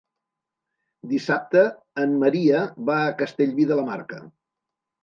Dissabte 1.11 1.63
en 2.07 2.17
Maria 2.25 2.65
va 2.89 2.99
a 3.05 3.17
Castellví 3.23 3.71
de 3.75 3.83
la 3.83 3.89
Marca. 3.93 4.25